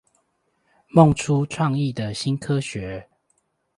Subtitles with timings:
[0.95, 3.07] 夢出創意的新科學